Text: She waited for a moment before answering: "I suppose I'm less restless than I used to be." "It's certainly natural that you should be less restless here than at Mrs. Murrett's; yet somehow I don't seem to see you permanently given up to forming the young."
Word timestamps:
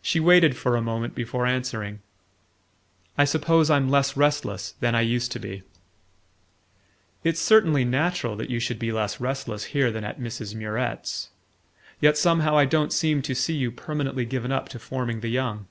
She 0.00 0.20
waited 0.20 0.56
for 0.56 0.76
a 0.76 0.80
moment 0.80 1.12
before 1.12 1.44
answering: 1.44 1.98
"I 3.18 3.24
suppose 3.24 3.68
I'm 3.68 3.88
less 3.88 4.16
restless 4.16 4.76
than 4.78 4.94
I 4.94 5.00
used 5.00 5.32
to 5.32 5.40
be." 5.40 5.64
"It's 7.24 7.40
certainly 7.40 7.84
natural 7.84 8.36
that 8.36 8.48
you 8.48 8.60
should 8.60 8.78
be 8.78 8.92
less 8.92 9.18
restless 9.18 9.64
here 9.74 9.90
than 9.90 10.04
at 10.04 10.20
Mrs. 10.20 10.54
Murrett's; 10.54 11.30
yet 12.00 12.16
somehow 12.16 12.56
I 12.56 12.64
don't 12.64 12.92
seem 12.92 13.22
to 13.22 13.34
see 13.34 13.56
you 13.56 13.72
permanently 13.72 14.24
given 14.24 14.52
up 14.52 14.68
to 14.68 14.78
forming 14.78 15.18
the 15.18 15.30
young." 15.30 15.66